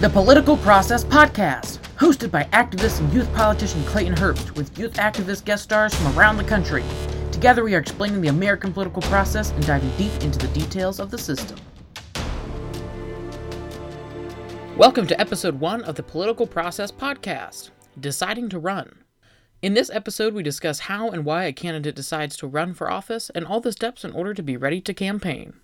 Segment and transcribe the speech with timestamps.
[0.00, 5.44] The Political Process Podcast, hosted by activist and youth politician Clayton Herbst, with youth activist
[5.44, 6.84] guest stars from around the country.
[7.32, 11.10] Together, we are explaining the American political process and diving deep into the details of
[11.10, 11.58] the system.
[14.76, 19.02] Welcome to episode one of the Political Process Podcast Deciding to Run.
[19.62, 23.32] In this episode, we discuss how and why a candidate decides to run for office
[23.34, 25.54] and all the steps in order to be ready to campaign.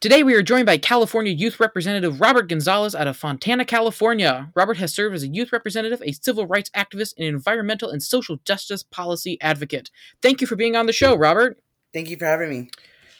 [0.00, 4.50] Today, we are joined by California Youth Representative Robert Gonzalez out of Fontana, California.
[4.54, 8.38] Robert has served as a youth representative, a civil rights activist, and environmental and social
[8.44, 9.90] justice policy advocate.
[10.20, 11.58] Thank you for being on the show, Robert.
[11.94, 12.70] Thank you for having me.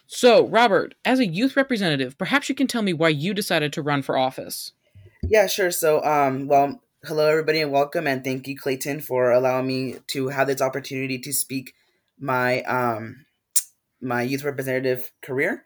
[0.06, 3.82] So, Robert, as a youth representative, perhaps you can tell me why you decided to
[3.82, 4.72] run for office.
[5.22, 5.70] Yeah, sure.
[5.70, 10.28] So, um, well, hello everybody and welcome, and thank you, Clayton, for allowing me to
[10.28, 11.74] have this opportunity to speak
[12.18, 13.24] my um
[14.02, 15.64] my youth representative career.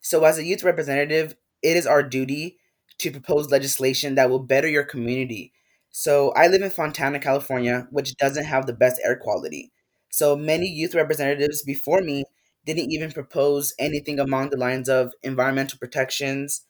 [0.00, 2.58] So, as a youth representative, it is our duty
[2.98, 5.52] to propose legislation that will better your community.
[5.90, 9.72] So, I live in Fontana, California, which doesn't have the best air quality.
[10.10, 12.24] So, many youth representatives before me
[12.66, 16.62] didn't even propose anything along the lines of environmental protections,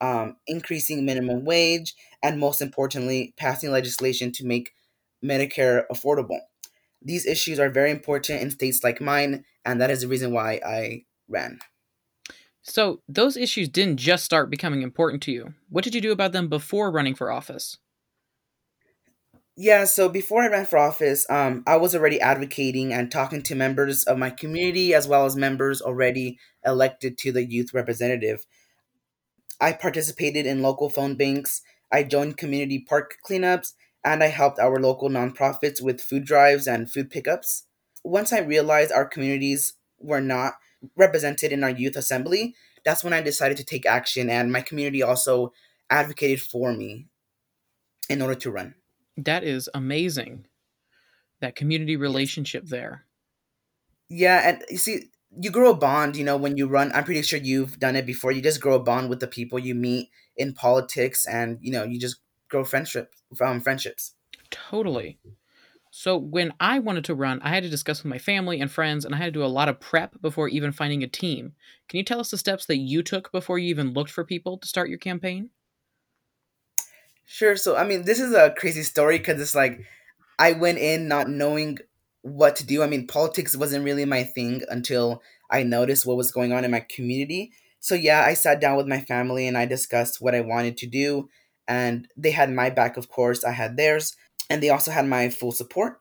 [0.00, 4.72] um, increasing minimum wage, and most importantly, passing legislation to make
[5.24, 6.38] Medicare affordable.
[7.02, 10.60] These issues are very important in states like mine, and that is the reason why
[10.64, 11.60] I ran.
[12.68, 15.54] So, those issues didn't just start becoming important to you.
[15.70, 17.78] What did you do about them before running for office?
[19.56, 23.54] Yeah, so before I ran for office, um, I was already advocating and talking to
[23.56, 28.46] members of my community as well as members already elected to the youth representative.
[29.60, 33.72] I participated in local phone banks, I joined community park cleanups,
[34.04, 37.64] and I helped our local nonprofits with food drives and food pickups.
[38.04, 40.54] Once I realized our communities were not
[40.96, 45.02] represented in our youth assembly, that's when I decided to take action, and my community
[45.02, 45.52] also
[45.90, 47.06] advocated for me
[48.08, 48.74] in order to run.
[49.16, 50.46] That is amazing.
[51.40, 53.04] That community relationship there.
[54.08, 56.90] Yeah, and you see, you grow a bond, you know, when you run.
[56.92, 58.32] I'm pretty sure you've done it before.
[58.32, 61.84] You just grow a bond with the people you meet in politics, and you know,
[61.84, 62.16] you just
[62.48, 64.14] grow friendship from um, friendships.
[64.50, 65.18] Totally.
[65.90, 69.04] So when I wanted to run, I had to discuss with my family and friends,
[69.04, 71.52] and I had to do a lot of prep before even finding a team.
[71.88, 74.58] Can you tell us the steps that you took before you even looked for people
[74.58, 75.50] to start your campaign?
[77.24, 77.56] Sure.
[77.56, 79.80] So, I mean, this is a crazy story because it's like
[80.38, 81.78] I went in not knowing
[82.22, 82.82] what to do.
[82.82, 86.70] I mean, politics wasn't really my thing until I noticed what was going on in
[86.70, 87.52] my community.
[87.80, 90.86] So, yeah, I sat down with my family and I discussed what I wanted to
[90.86, 91.28] do.
[91.66, 94.16] And they had my back, of course, I had theirs
[94.50, 96.00] and they also had my full support.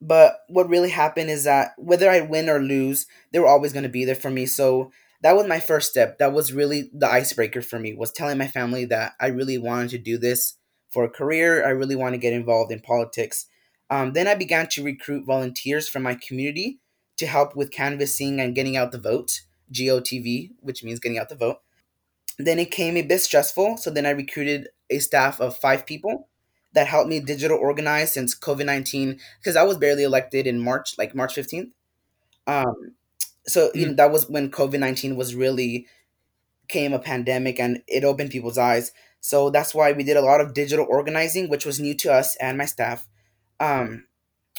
[0.00, 3.82] But what really happened is that whether I win or lose, they were always going
[3.82, 4.46] to be there for me.
[4.46, 4.92] So
[5.22, 6.18] that was my first step.
[6.18, 7.94] That was really the icebreaker for me.
[7.94, 10.54] Was telling my family that I really wanted to do this
[10.90, 11.66] for a career.
[11.66, 13.46] I really want to get involved in politics.
[13.88, 16.80] Um, then I began to recruit volunteers from my community
[17.16, 21.36] to help with canvassing and getting out the vote, GOTV, which means getting out the
[21.36, 21.58] vote.
[22.38, 26.28] Then it came a bit stressful, so then I recruited a staff of five people
[26.76, 30.96] that helped me digital organize since COVID 19, because I was barely elected in March,
[30.98, 31.70] like March 15th.
[32.46, 32.94] Um,
[33.46, 33.74] so mm.
[33.74, 35.86] you know, that was when COVID 19 was really
[36.68, 38.92] came a pandemic and it opened people's eyes.
[39.20, 42.36] So that's why we did a lot of digital organizing, which was new to us
[42.36, 43.08] and my staff.
[43.58, 44.04] Um,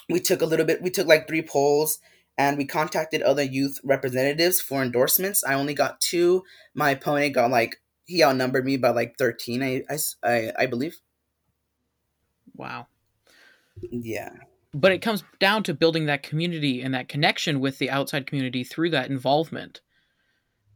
[0.09, 1.99] we took a little bit, we took like three polls
[2.35, 5.43] and we contacted other youth representatives for endorsements.
[5.43, 6.43] I only got two.
[6.73, 9.83] My opponent got like, he outnumbered me by like 13, I,
[10.23, 10.97] I, I believe.
[12.57, 12.87] Wow.
[13.89, 14.31] Yeah.
[14.73, 18.63] But it comes down to building that community and that connection with the outside community
[18.63, 19.81] through that involvement.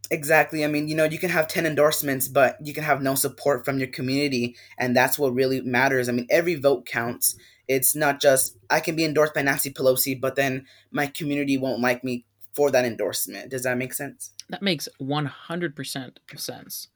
[0.10, 0.64] Exactly.
[0.66, 3.64] I mean, you know, you can have 10 endorsements, but you can have no support
[3.64, 4.56] from your community.
[4.78, 6.10] And that's what really matters.
[6.10, 7.36] I mean, every vote counts.
[7.68, 11.82] It's not just, I can be endorsed by Nancy Pelosi, but then my community won't
[11.82, 13.52] like me for that endorsement.
[13.52, 14.32] Does that make sense?
[14.50, 16.88] That makes 100% sense.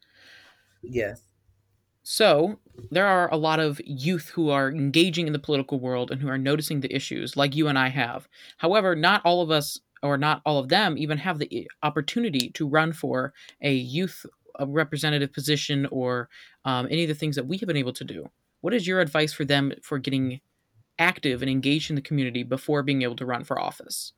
[0.84, 1.22] Yes.
[2.08, 2.60] So,
[2.92, 6.28] there are a lot of youth who are engaging in the political world and who
[6.28, 8.28] are noticing the issues, like you and I have.
[8.58, 12.68] However, not all of us, or not all of them, even have the opportunity to
[12.68, 14.24] run for a youth
[14.68, 16.30] representative position or
[16.64, 18.30] um, any of the things that we have been able to do.
[18.62, 20.42] What is your advice for them for getting
[21.00, 24.14] active and engaged in the community before being able to run for office?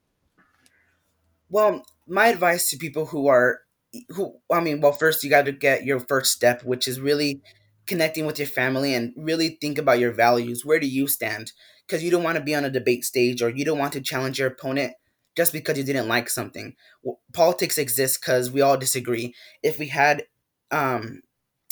[1.50, 3.62] Well, my advice to people who are
[4.10, 7.42] who I mean, well, first you got to get your first step, which is really
[7.88, 10.66] connecting with your family and really think about your values.
[10.66, 11.54] Where do you stand?
[11.86, 14.02] Because you don't want to be on a debate stage or you don't want to
[14.02, 14.94] challenge your opponent
[15.36, 16.76] just because you didn't like something.
[17.34, 19.34] Politics exists because we all disagree.
[19.64, 20.26] If we had,
[20.72, 21.22] um,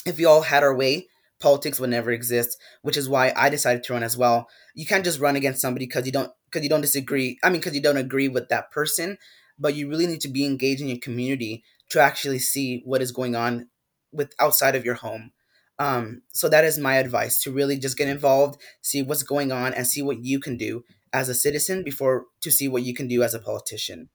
[0.06, 1.08] if we all had our way,
[1.40, 4.48] politics would never exist, which is why I decided to run as well.
[4.74, 7.38] You can't just run against somebody because you don't because you don't disagree.
[7.44, 9.18] I mean, because you don't agree with that person,
[9.60, 13.12] but you really need to be engaged in your community to actually see what is
[13.12, 13.68] going on
[14.12, 15.32] with outside of your home.
[15.78, 19.74] Um, so that is my advice to really just get involved, see what's going on,
[19.74, 23.08] and see what you can do as a citizen before to see what you can
[23.08, 24.10] do as a politician.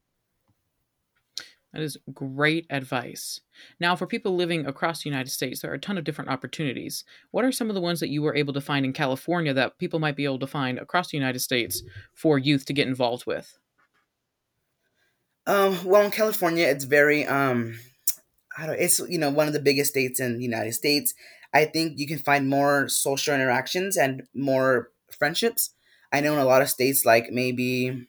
[1.73, 3.39] That is great advice.
[3.79, 7.05] Now, for people living across the United States, there are a ton of different opportunities.
[7.31, 9.77] What are some of the ones that you were able to find in California that
[9.77, 11.81] people might be able to find across the United States
[12.13, 13.57] for youth to get involved with?
[15.47, 17.79] Um, well, in California, it's very um,
[18.57, 18.79] I don't.
[18.79, 21.13] It's you know one of the biggest states in the United States.
[21.53, 25.73] I think you can find more social interactions and more friendships.
[26.11, 28.07] I know in a lot of states, like maybe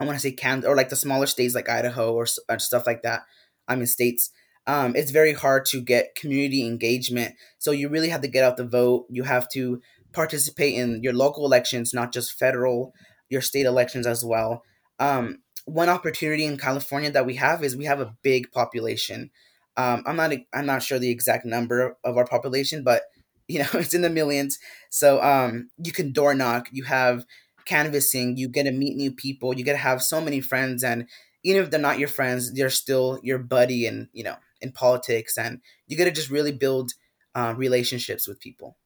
[0.00, 2.86] I want to say Kansas or like the smaller states like Idaho or, or stuff
[2.86, 3.22] like that.
[3.68, 4.30] I mean states.
[4.66, 7.34] Um, it's very hard to get community engagement.
[7.58, 9.06] So you really have to get out the vote.
[9.10, 9.80] You have to
[10.12, 12.94] participate in your local elections, not just federal,
[13.28, 14.62] your state elections as well.
[14.98, 19.30] Um, one opportunity in California that we have is we have a big population.
[19.76, 23.02] Um, I'm not I'm not sure the exact number of our population, but
[23.48, 24.58] you know it's in the millions.
[24.90, 26.68] So um, you can door knock.
[26.72, 27.24] You have
[27.64, 31.06] canvassing, you get to meet new people, you get to have so many friends, and
[31.44, 35.38] even if they're not your friends, they're still your buddy, and you know, in politics,
[35.38, 36.92] and you get to just really build
[37.34, 38.76] uh, relationships with people.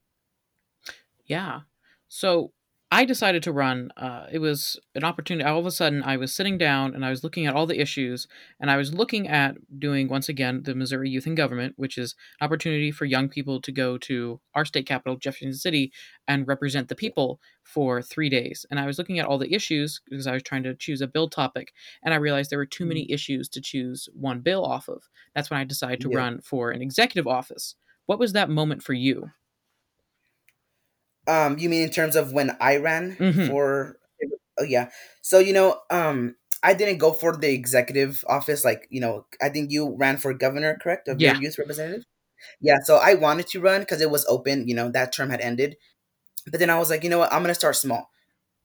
[1.27, 1.61] Yeah.
[2.09, 2.53] So
[2.93, 3.91] I decided to run.
[3.97, 5.45] Uh, it was an opportunity.
[5.45, 7.81] All of a sudden, I was sitting down and I was looking at all the
[7.81, 8.29] issues,
[8.61, 12.15] and I was looking at doing once again the Missouri Youth in Government, which is
[12.41, 15.93] an opportunity for young people to go to our state capital, Jefferson City,
[16.29, 18.65] and represent the people for three days.
[18.71, 21.09] And I was looking at all the issues because I was trying to choose a
[21.09, 21.73] bill topic,
[22.05, 23.13] and I realized there were too many mm.
[23.13, 25.03] issues to choose one bill off of.
[25.35, 26.19] That's when I decided to yeah.
[26.19, 27.75] run for an executive office.
[28.07, 29.33] What was that moment for you?
[31.27, 33.49] Um, you mean in terms of when I ran mm-hmm.
[33.49, 33.99] for?
[34.59, 34.91] Oh yeah.
[35.23, 38.65] So you know, um, I didn't go for the executive office.
[38.65, 41.09] Like you know, I think you ran for governor, correct?
[41.09, 41.33] Of yeah.
[41.33, 42.05] your youth representative.
[42.61, 42.79] Yeah.
[42.85, 44.69] So I wanted to run because it was open.
[44.69, 45.77] You know, that term had ended.
[46.51, 47.33] But then I was like, you know what?
[47.33, 48.11] I'm gonna start small.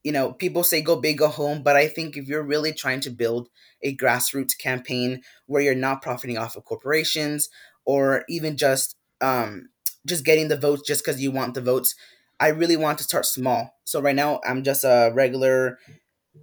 [0.04, 3.00] You know, people say go big, go home, but I think if you're really trying
[3.00, 3.48] to build
[3.82, 7.48] a grassroots campaign where you're not profiting off of corporations
[7.84, 9.68] or even just um,
[10.06, 11.94] just getting the votes just because you want the votes,
[12.42, 13.76] I really want to start small.
[13.84, 15.78] So right now I'm just a regular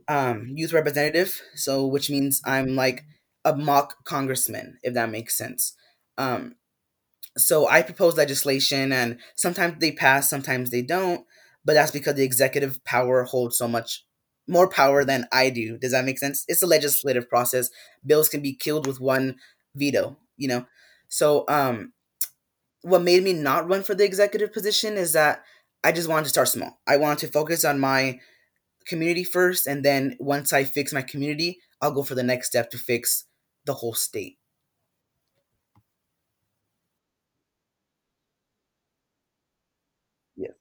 [0.08, 1.42] um, youth representative.
[1.56, 3.04] So which means I'm like
[3.44, 5.76] a mock congressman, if that makes sense.
[6.18, 6.56] Um,
[7.38, 11.26] so I propose legislation, and sometimes they pass, sometimes they don't.
[11.66, 14.06] But that's because the executive power holds so much
[14.48, 15.78] more power than I do.
[15.78, 16.46] Does that make sense?
[16.48, 17.70] It's a legislative process.
[18.06, 19.36] Bills can be killed with one
[19.76, 20.18] veto.
[20.38, 20.66] You know.
[21.10, 21.92] So um,
[22.84, 25.44] what made me not run for the executive position is that
[25.84, 26.80] I just wanted to start small.
[26.88, 28.20] I wanted to focus on my
[28.88, 32.72] community first, and then once I fix my community, I'll go for the next step
[32.72, 33.26] to fix
[33.66, 34.38] the whole state.
[40.36, 40.52] Yeah.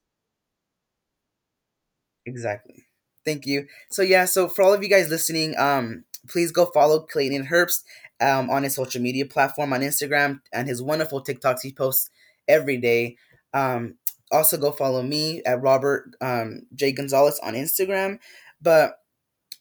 [2.26, 2.86] Exactly.
[3.24, 3.66] Thank you.
[3.90, 7.82] So yeah, so for all of you guys listening, um, please go follow Clayton Herbst
[8.20, 12.10] um, on his social media platform on Instagram and his wonderful TikToks he posts
[12.46, 13.16] every day.
[13.52, 13.94] Um,
[14.30, 18.18] also go follow me at Robert um, J Gonzalez on Instagram.
[18.60, 18.98] But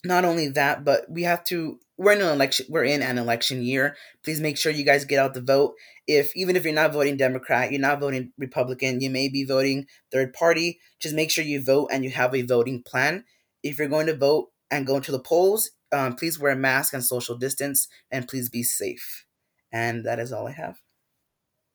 [0.04, 1.80] not only that, but we have to.
[1.98, 2.68] We're in an election.
[2.70, 3.96] We're in an election year.
[4.24, 5.74] Please make sure you guys get out the vote.
[6.06, 9.88] If even if you're not voting Democrat, you're not voting Republican, you may be voting
[10.12, 10.80] third party.
[11.00, 13.26] Just make sure you vote and you have a voting plan.
[13.64, 16.94] If you're going to vote and go to the polls, um, please wear a mask
[16.94, 19.26] and social distance, and please be safe.
[19.72, 20.78] And that is all I have.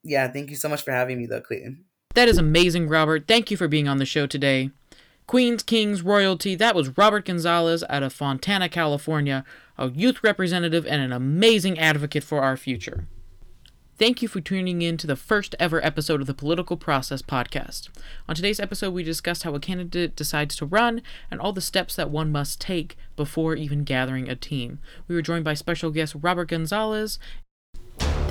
[0.05, 1.85] Yeah, thank you so much for having me, though, Clayton.
[2.15, 3.27] That is amazing, Robert.
[3.27, 4.71] Thank you for being on the show today.
[5.27, 9.45] Queens, Kings, Royalty, that was Robert Gonzalez out of Fontana, California,
[9.79, 13.07] a youth representative and an amazing advocate for our future.
[13.97, 17.89] Thank you for tuning in to the first ever episode of the Political Process podcast.
[18.29, 21.97] On today's episode, we discussed how a candidate decides to run and all the steps
[21.97, 24.81] that one must take before even gathering a team.
[25.09, 27.19] We were joined by special guest Robert Gonzalez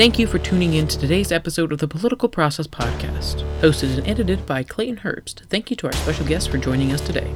[0.02, 4.08] Thank you for tuning in to today's episode of the Political Process Podcast, hosted and
[4.08, 5.46] edited by Clayton Herbst.
[5.46, 7.32] Thank you to our special guests for joining us today.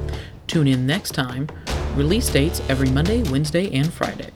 [0.48, 1.46] Tune in next time.
[1.94, 4.32] Release dates every Monday, Wednesday, and Friday.